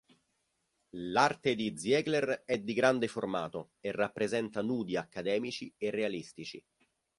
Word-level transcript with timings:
L'arte 0.97 1.53
di 1.53 1.77
Ziegler 1.77 2.41
è 2.47 2.57
di 2.57 2.73
grande 2.73 3.07
formato 3.07 3.73
e 3.79 3.91
rappresenta 3.91 4.63
nudi 4.63 4.97
accademici 4.97 5.71
e 5.77 5.91
realistici. 5.91 6.65